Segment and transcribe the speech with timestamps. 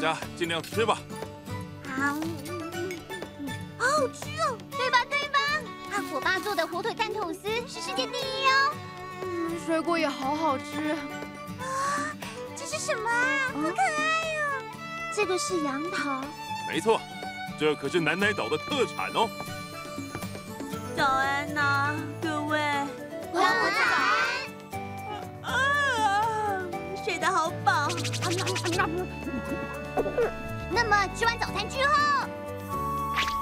[0.00, 0.98] 家尽量吃吧。
[1.84, 2.14] 好，
[3.78, 5.04] 好好吃哦，对吧？
[5.10, 5.38] 对吧？
[5.92, 8.74] 啊，我爸做的火腿蛋吐司是世界第一哦。
[9.22, 10.92] 嗯，水果也好好吃。
[11.60, 12.10] 啊，
[12.56, 13.52] 这是什么啊？
[13.52, 14.62] 好可爱哦！
[15.14, 16.22] 这个是杨桃。
[16.68, 16.98] 没错，
[17.58, 19.28] 这可是南奶岛的特产哦。
[20.96, 22.19] 早安呐，各
[30.70, 32.26] 那么吃完早餐之后，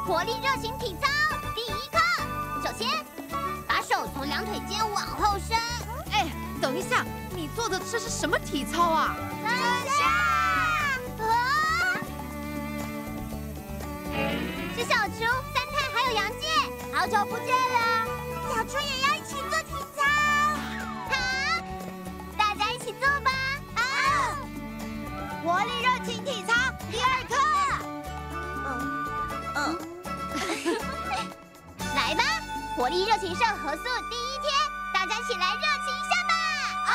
[0.07, 1.07] 活力热情体操
[1.55, 1.99] 第一课，
[2.65, 2.89] 首先
[3.67, 5.57] 把手从两腿间往后伸。
[6.11, 6.27] 哎，
[6.61, 9.15] 等一下，你做的这是什么体操啊？
[9.45, 9.51] 等
[9.95, 11.37] 下，啊！
[14.75, 15.21] 是小猪、
[15.53, 16.47] 三太还有杨介，
[16.93, 18.07] 好久不见了。
[18.55, 19.08] 小猪也要
[31.95, 32.23] 来吧，
[32.77, 34.53] 活力热情社合宿第一天，
[34.95, 36.33] 大家一起来热情一下吧！
[36.89, 36.91] 哦。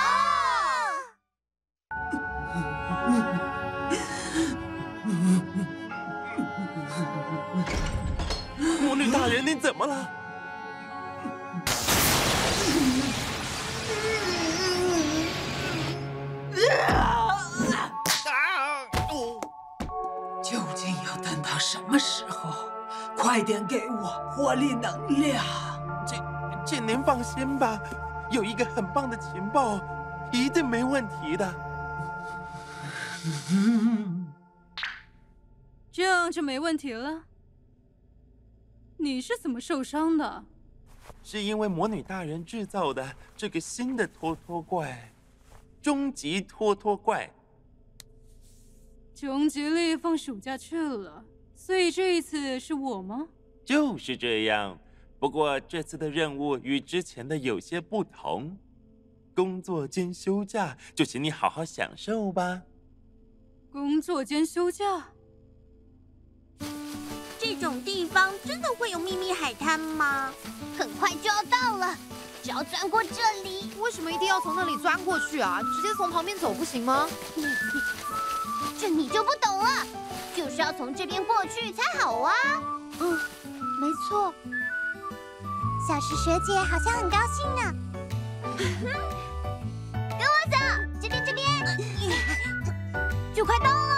[8.82, 10.10] 魔女大人，您怎么了？
[24.84, 25.42] 能量！
[26.06, 26.22] 请
[26.66, 27.82] 请您放心吧，
[28.30, 29.80] 有一个很棒的情报，
[30.30, 31.56] 一定没问题的。
[35.90, 37.24] 这样就没问题了。
[38.98, 40.44] 你是怎么受伤的？
[41.24, 45.14] 是因为魔女大人制造的这个新的拖拖怪，
[45.82, 47.32] 终极拖拖怪。
[49.16, 51.24] 穷极力放暑假去了，
[51.56, 53.30] 所以这一次是我吗？
[53.66, 54.78] 就是这样。
[55.20, 58.58] 不过这次的任务与之前的有些不同，
[59.34, 62.62] 工作兼休假，就请你好好享受吧。
[63.72, 65.08] 工作兼休假？
[67.40, 70.32] 这种地方真的会有秘密海滩吗？
[70.78, 71.98] 很快就要到了，
[72.42, 73.72] 只要钻过这里。
[73.80, 75.62] 为什么一定要从那里钻过去啊？
[75.62, 77.08] 直接从旁边走不行吗？
[78.80, 79.86] 这你就不懂了，
[80.36, 82.34] 就是要从这边过去才好啊。
[83.00, 83.20] 嗯，
[83.84, 84.34] 没错。
[85.86, 87.62] 小石学姐好像很高兴呢。
[89.92, 90.56] 跟我走，
[91.02, 91.46] 这边这边，
[93.36, 93.93] 就快到了。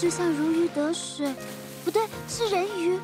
[0.00, 1.34] 就像如鱼得水，
[1.84, 2.98] 不对，是人鱼。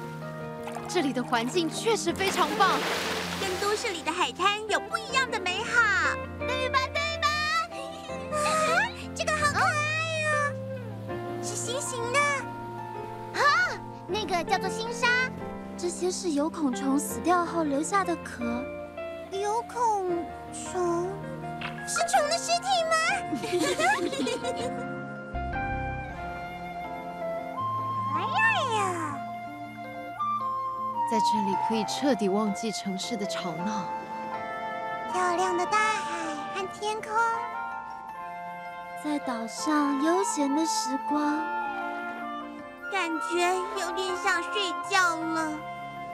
[0.88, 2.70] 这里的环境确实非常棒。
[3.38, 6.78] 跟都市里的海滩有不一样的美好，对吧？
[6.94, 7.28] 对吧？
[8.32, 11.12] 啊，这个好可爱哦，
[11.43, 12.19] 是心形的。
[13.40, 13.78] 啊，
[14.08, 15.06] 那个叫做星沙。
[15.76, 18.64] 这些是有孔虫死掉后留下的壳。
[31.11, 33.85] 在这里可以彻底忘记城市的吵闹。
[35.12, 37.12] 漂亮的大海和天空，
[39.05, 41.38] 在岛上悠闲的时光，
[42.91, 45.53] 感觉有点想睡觉了。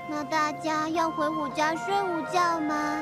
[0.09, 2.99] 那大家要回我家睡午觉吗？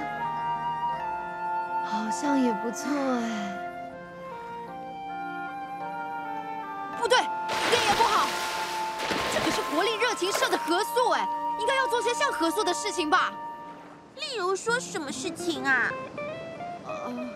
[1.87, 3.57] 好像也不错哎。
[7.01, 8.29] 不对，一点也不好。
[9.33, 11.27] 这可是活力热情社的合宿哎，
[11.61, 13.33] 应该要做些像合作的事情吧。
[14.17, 15.93] 例如说什么事情啊？
[16.85, 17.31] 呃，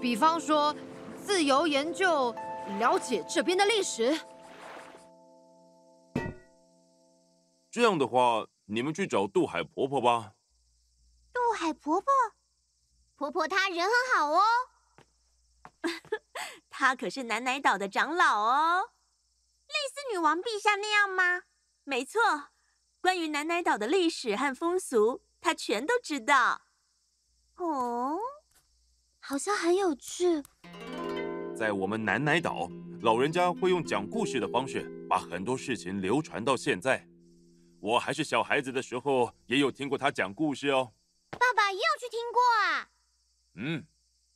[0.00, 0.74] 比方说
[1.16, 2.34] 自由研究，
[2.78, 4.18] 了解这边的历史。
[7.70, 10.32] 这样的话，你们去找杜海婆婆吧。
[11.32, 12.12] 杜海婆婆，
[13.16, 14.42] 婆婆她人很好哦。
[16.68, 18.90] 她可是南乃岛的长老哦，
[19.68, 21.42] 类似女王陛下那样吗？
[21.90, 22.20] 没错，
[23.00, 26.62] 关于南乃岛的历史和风俗，他全都知道。
[27.56, 28.16] 哦，
[29.18, 30.40] 好像很有趣。
[31.56, 32.70] 在我们南乃岛，
[33.00, 37.04] 老人家会用讲故事的方式，把很多事情流传到现在。
[37.80, 40.92] 我还是小孩子的时候，也有听过他讲故事哦。
[41.32, 42.88] 爸爸也有去听过啊。
[43.54, 43.84] 嗯，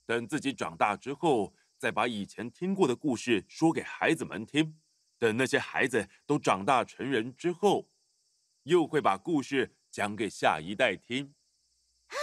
[0.05, 4.77] 等自己长大之后，再把以前听过的故事说给孩子们听。
[5.25, 7.89] 等那些孩子都长大成人之后，
[8.65, 11.35] 又会把故事讲给下一代听。
[12.09, 12.15] 啊！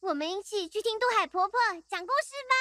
[0.00, 1.56] 我们一起去听杜海婆婆
[1.86, 2.54] 讲故事吧。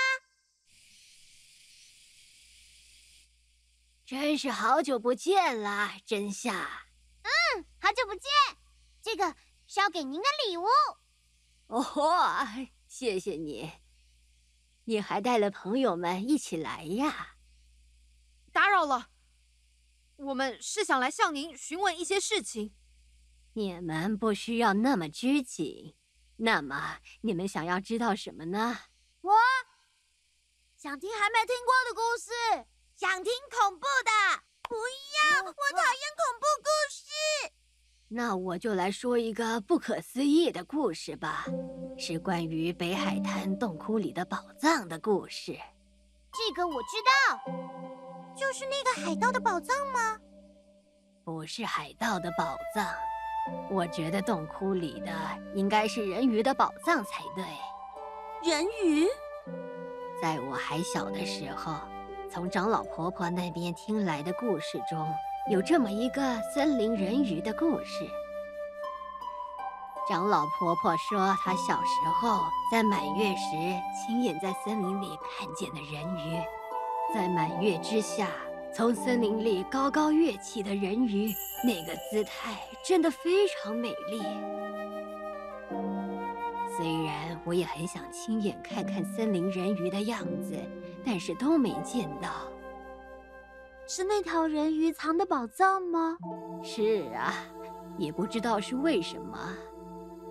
[4.06, 6.86] 真是好久不见了，真夏。
[7.24, 8.30] 嗯，好久不见，
[9.02, 9.36] 这个
[9.66, 10.68] 是要给您的礼物。
[11.70, 12.48] 哦，
[12.88, 13.72] 谢谢你，
[14.84, 17.38] 你还带了朋友们一起来呀？
[18.52, 19.10] 打扰了，
[20.18, 22.74] 我们是想来向您询问一些事情。
[23.54, 25.96] 你们不需要那么拘谨。
[26.38, 28.78] 那么，你们想要知道什么呢？
[29.22, 29.32] 我
[30.76, 32.66] 想听还没听过的故事，
[32.96, 34.44] 想听恐怖的。
[34.64, 35.44] 不要！
[35.44, 37.54] 我讨厌恐怖故事。
[38.08, 41.46] 那我就来说一个不可思议的故事吧，
[41.98, 45.58] 是关于北海滩洞窟里的宝藏的故事。
[46.32, 47.40] 这个我知道，
[48.36, 50.18] 就是那个海盗的宝藏吗？
[51.24, 52.86] 不是海盗的宝藏，
[53.70, 55.12] 我觉得洞窟里的
[55.56, 57.44] 应该是人鱼的宝藏才对。
[58.44, 59.08] 人鱼？
[60.22, 61.76] 在我还小的时候。
[62.32, 65.08] 从长老婆婆那边听来的故事中，
[65.52, 68.10] 有这么一个森林人鱼的故事。
[70.10, 72.42] 长老婆婆说，她小时候
[72.72, 73.52] 在满月时，
[73.94, 76.42] 亲眼在森林里看见的人鱼，
[77.14, 78.30] 在满月之下，
[78.74, 84.22] 从森林里高高跃起的人鱼，那个姿态真的非常美丽。
[86.76, 90.58] 虽然我也很想亲眼看看森林人鱼的样子。
[91.06, 92.30] 但是都没见到，
[93.86, 96.18] 是那条人鱼藏的宝藏吗？
[96.64, 97.34] 是啊，
[97.98, 99.38] 也不知道是为什么。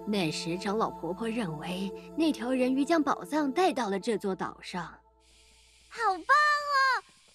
[0.07, 4.83] 那时长老婆婆认为那条人鱼将宝藏带到了这座岛上。
[5.91, 6.27] 好棒，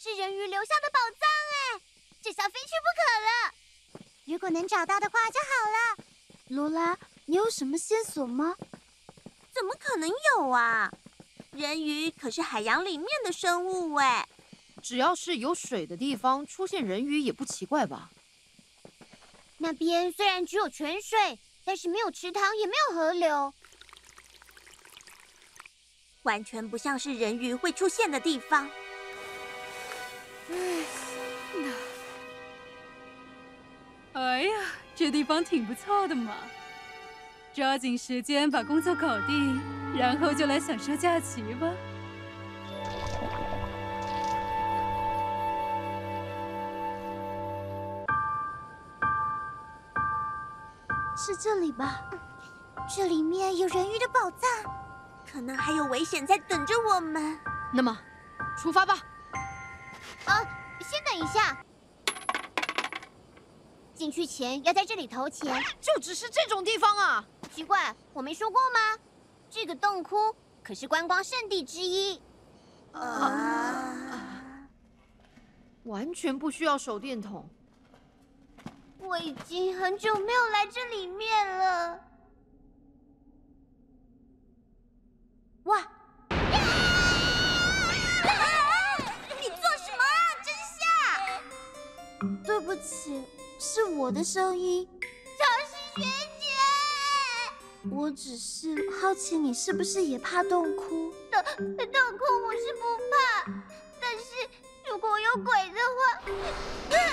[0.08, 1.82] 是人鱼留下的宝藏哎，
[2.22, 4.02] 这下非去不可了。
[4.24, 6.04] 如果能找到的话就好了。
[6.48, 8.56] 罗拉，你有什么线索吗？
[9.54, 10.90] 怎么可能有啊？
[11.52, 14.26] 人鱼可是海洋里面的生物哎，
[14.82, 18.10] 只要是有水的地方出现人鱼也不奇怪吧？
[19.58, 23.54] 那边虽然只有泉水，但是没有池塘，也没有河流，
[26.24, 28.70] 完全不像是人鱼会出现的地方。
[30.50, 30.84] 嗯，
[34.14, 34.52] 那，哎呀，
[34.96, 36.34] 这地方挺不错的嘛，
[37.54, 39.62] 抓紧时间把工作搞定。
[39.98, 41.68] 然后就来享受假期吧。
[51.16, 52.02] 是这里吧？
[52.96, 54.72] 这里面有人鱼的宝藏，
[55.30, 57.40] 可能还有危险在等着我们。
[57.74, 57.98] 那么，
[58.58, 58.98] 出发吧。
[61.18, 61.58] 等一下。
[63.96, 65.60] 进去前要在这里投钱。
[65.82, 67.26] 就只是这种地方啊？
[67.52, 69.02] 奇怪，我没说过吗？
[69.50, 72.22] 这个洞窟可是观光圣地之一，
[72.92, 74.70] 啊，啊，
[75.86, 77.50] 完全不需要手电筒。
[79.00, 82.00] 我已经很久没有来这里面了。
[92.82, 93.24] 起，
[93.60, 94.88] 是我的声音。
[95.02, 96.08] 小石学
[96.40, 101.12] 姐，我只是好奇你是不是也怕洞窟？
[101.32, 101.44] 洞
[101.78, 102.82] 洞窟我是不
[103.12, 103.52] 怕，
[104.02, 104.26] 但是
[104.90, 106.22] 如果有鬼的话，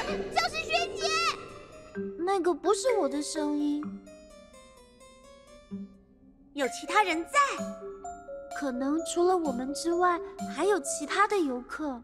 [0.08, 1.08] 嗯，小石学姐，
[2.18, 3.82] 那个不是我的声音。
[6.54, 7.38] 有其他人在，
[8.58, 10.20] 可能除了我们之外，
[10.54, 12.00] 还有其他的游客。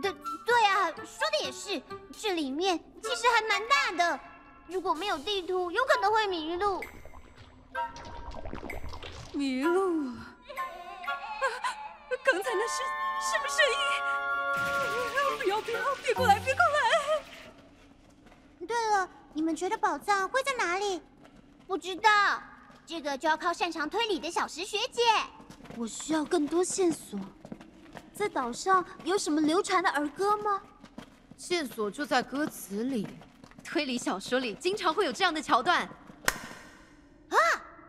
[0.00, 0.12] 对
[0.46, 1.82] 对啊，说的也是，
[2.18, 4.20] 这里面其实还蛮大的。
[4.66, 6.82] 如果没有地图，有可能会迷路。
[9.32, 10.08] 迷路？
[10.08, 10.36] 啊，
[12.24, 12.82] 刚才那是
[13.20, 13.72] 什么声音？
[15.38, 17.22] 不要不要，别过来别过来！
[18.66, 21.02] 对了，你们觉得宝藏会在哪里？
[21.66, 22.10] 不知道。
[22.86, 25.02] 这个就要靠擅长推理的小石学姐。
[25.76, 27.18] 我需要更多线索。
[28.20, 30.60] 在岛上有什么流传的儿歌吗？
[31.38, 33.08] 线索就在歌词里。
[33.64, 35.88] 推理小说里经常会有这样的桥段。
[37.30, 37.36] 啊，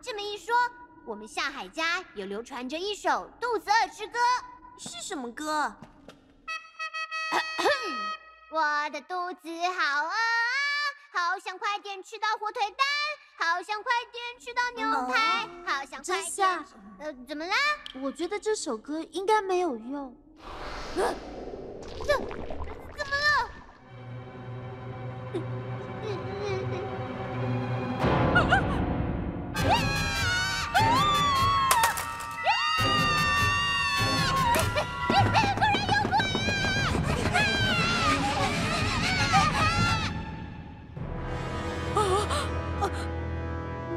[0.00, 0.54] 这么一说，
[1.04, 4.18] 我们下海家也流传着一首《肚子饿之歌》，
[4.82, 5.70] 是什么歌？
[8.50, 10.16] 我的肚子好饿啊，
[11.12, 12.78] 好想快点吃到火腿蛋。
[13.36, 16.64] 好想快点吃到牛排，好想快点。
[17.00, 17.54] 呃，怎么啦？
[18.00, 20.16] 我觉得这首歌应该没有用。
[20.94, 21.02] 这
[22.04, 22.26] 怎么
[23.06, 23.50] 了？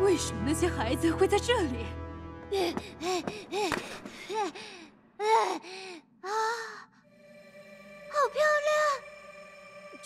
[0.01, 1.85] 为什么那些孩子会在这里？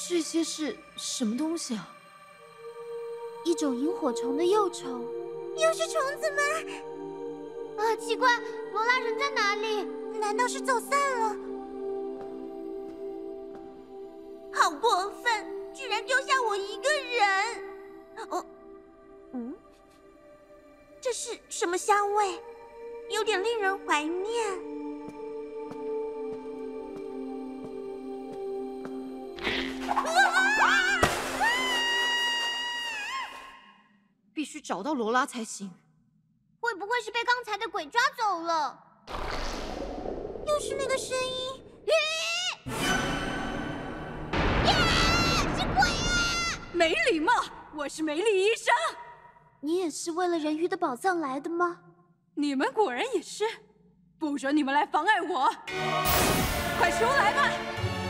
[0.09, 1.87] 这些是什么东西啊？
[3.45, 5.05] 一种萤火虫的幼虫，
[5.55, 6.41] 又是虫子吗？
[7.77, 8.27] 啊，奇怪，
[8.73, 9.83] 罗拉人在哪里？
[10.19, 11.35] 难道是走散了？
[14.51, 18.27] 好过分，居然丢下我一个人！
[18.31, 18.43] 哦，
[19.33, 19.53] 嗯。
[20.99, 22.41] 这是什么香味？
[23.11, 24.68] 有点令人怀念。
[34.69, 35.67] 找到罗拉才行。
[36.59, 38.77] 会不会是被刚才的鬼抓走了？
[40.45, 41.63] 又是那个声音！
[41.87, 42.69] 咦！
[45.57, 46.61] 是鬼啊！
[46.71, 47.33] 没礼貌！
[47.73, 48.71] 我是梅丽医生。
[49.59, 51.79] 你也是为了人鱼的宝藏来的吗？
[52.35, 53.45] 你们果然也是，
[54.19, 55.51] 不准你们来妨碍我！
[56.77, 57.49] 快出来吧，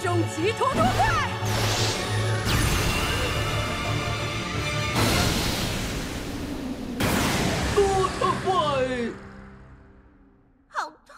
[0.04, 1.39] 终极脱脱怪！
[10.68, 11.16] 好痛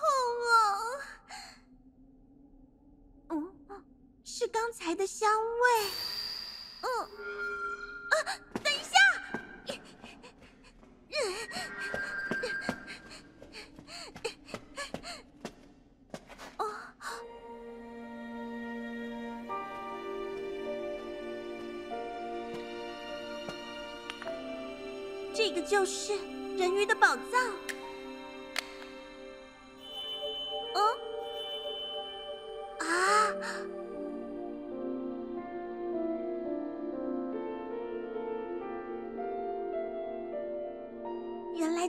[0.49, 0.53] 啊！
[3.29, 3.53] 嗯，
[4.23, 5.91] 是刚才的香味。
[6.81, 6.87] 嗯，
[8.09, 8.13] 啊，
[8.63, 8.97] 等一下。
[16.57, 16.65] 哦，
[25.35, 26.17] 这个就是
[26.61, 27.41] 人鱼的宝藏。
[30.75, 30.79] 哦，
[32.77, 32.85] 啊。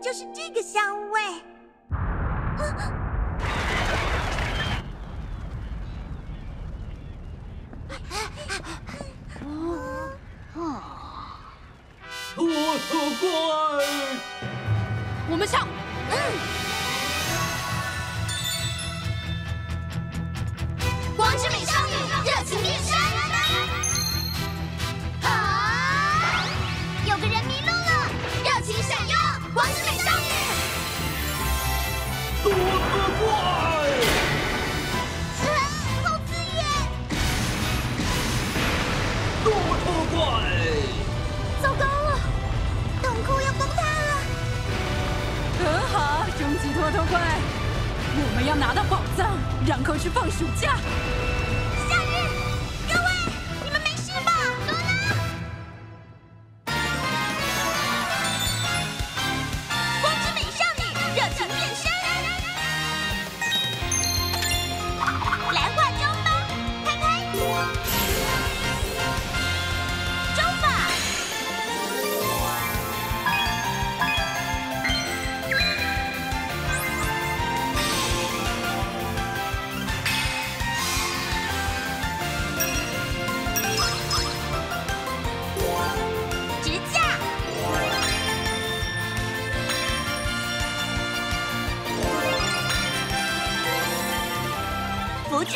[0.00, 1.20] 就是这个香味。
[9.44, 10.10] 哦
[10.54, 10.82] 哦，
[12.34, 12.46] 脱
[12.90, 13.28] 脱怪！
[15.32, 15.66] 我们上。
[16.10, 16.14] 嗯
[21.16, 21.94] 光之美少女
[22.26, 22.92] 热情变身。
[25.26, 26.44] 啊！
[27.06, 28.10] 有个人迷路了，
[28.44, 29.16] 热情闪耀，
[29.54, 29.88] 光之美。
[32.42, 32.52] 脱
[46.92, 47.20] 头怪，
[48.14, 49.26] 我们要拿到宝藏，
[49.66, 50.76] 然后去放暑假。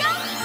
[0.06, 0.35] Bye.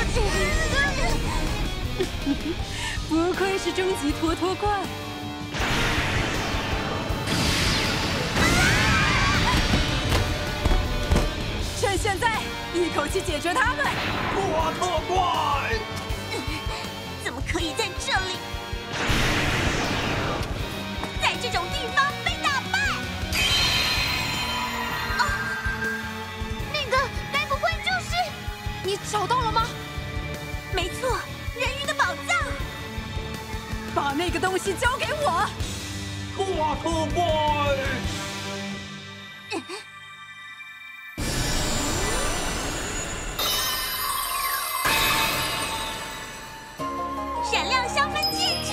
[3.08, 4.82] 不愧是终极拖拖怪！
[11.80, 12.40] 趁现在，
[12.72, 13.84] 一口气解决他们！
[14.34, 15.74] 拖拖怪！
[17.24, 18.38] 怎么可以在这里，
[21.20, 22.78] 在这种地方被打败？
[25.18, 25.20] 哦，
[26.72, 26.96] 那个
[27.32, 28.10] 该不会就是
[28.84, 29.66] 你找到了吗？
[30.72, 31.18] 没错，
[31.58, 32.36] 人鱼的宝藏。
[33.94, 35.44] 把那个东西交给我！
[36.36, 36.44] 拖
[36.82, 37.20] 拖怪！
[47.50, 48.70] 闪亮香氛戒指，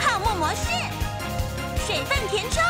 [0.00, 0.66] 泡沫模式，
[1.86, 2.60] 水分填充，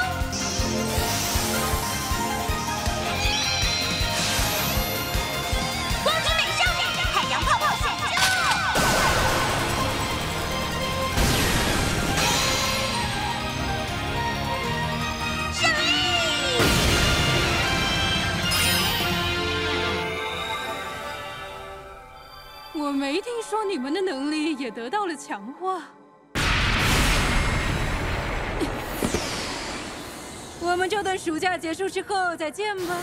[23.70, 25.84] 你们的能力也得到了强化。
[30.60, 32.96] 我们就等暑假结束之后再见吧。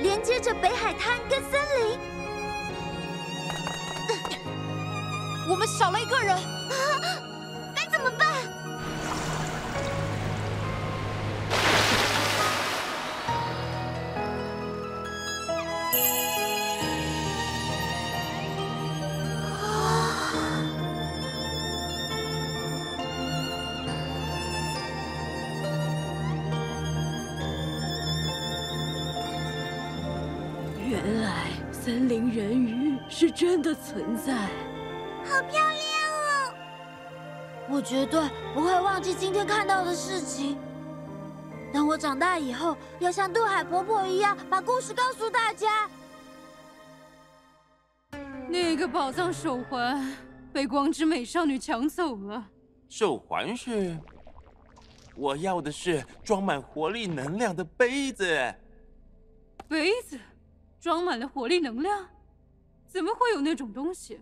[0.00, 1.98] 连接着北海滩跟森林。
[5.48, 6.36] 我们少了一个人，
[30.96, 34.32] 原来森林人鱼是真的存在。
[35.22, 35.68] 好漂亮
[36.22, 36.54] 哦！
[37.68, 38.18] 我绝对
[38.54, 40.56] 不会忘记今天看到的事情。
[41.70, 45.86] 等我长大以后，要像杜海婆婆一样，把故事告诉大家。
[48.48, 50.16] 那个宝藏手环
[50.50, 52.42] 被光之美少女抢走了。
[52.88, 53.94] 手环是？
[55.14, 58.54] 我要的是装满活力能量的杯子。
[59.68, 60.18] 杯子
[60.86, 62.08] 装满了活力能量？
[62.86, 64.20] 怎么会有那种东西？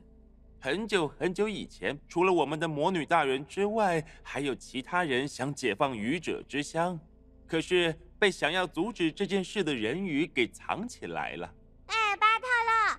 [0.59, 6.99] 很久很久以前，除了我们的魔女大人之外，还有其他人想解放愚者之乡，
[7.47, 11.55] 可是被想要阻止这件事的人鱼给藏起来了。
[11.89, 12.99] 哎，巴特勒，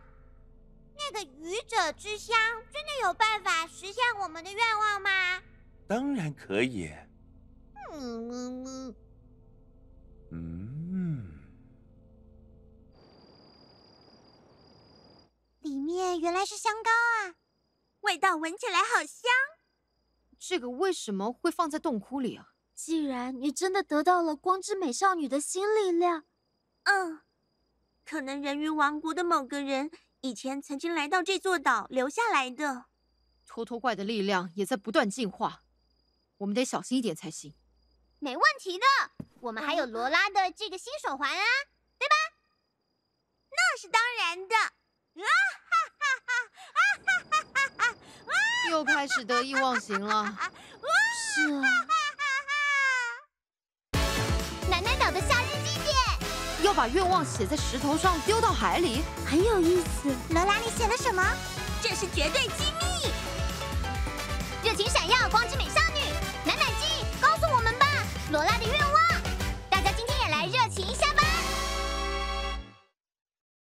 [0.95, 2.37] 那个愚者之乡
[2.71, 5.09] 真的有办法实现我们的愿望吗？
[5.87, 6.91] 当然可以。
[7.91, 8.95] 嗯嗯嗯。
[10.29, 10.74] 嗯。
[15.65, 17.35] 哎，原来是香膏啊，
[18.01, 19.31] 味道闻起来好香。
[20.37, 22.53] 这个为什么会放在洞窟里啊？
[22.75, 26.25] 既然你真的得到了光之美少女的新力量，
[26.83, 27.21] 嗯，
[28.05, 29.89] 可能人鱼王国的某个人
[30.21, 32.85] 以前曾经来到这座岛留下来的。
[33.47, 35.63] 拖拖怪的力量也在不断进化，
[36.37, 37.55] 我们得小心一点才行。
[38.19, 38.85] 没问题的，
[39.39, 41.43] 我们还有罗拉的这个新手环啊，
[41.97, 42.15] 对吧？
[43.49, 44.55] 那是当然的。
[48.71, 50.37] 又开始得意忘形了。
[51.35, 51.61] 是啊。
[54.69, 55.95] 奶奶岛的夏日祭典，
[56.63, 60.13] 要把愿望写在石头上丢到海里，很有意思。
[60.29, 61.23] 罗拉，你写了什么？
[61.81, 62.85] 这是绝对机密。
[64.63, 65.99] 热情闪耀，光之美少女，
[66.43, 67.85] 奶奶机，告诉我们吧，
[68.31, 68.74] 罗拉的愿。